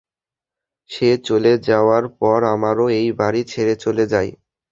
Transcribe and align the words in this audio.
সে 0.89 1.09
চলে 1.27 1.51
যাওয়ার 1.67 2.03
পর 2.19 2.39
আমরাও 2.53 2.87
এই 2.99 3.09
বাড়ি 3.19 3.41
ছেড়ে 3.51 3.73
চলে 3.83 4.03
যাই। 4.11 4.29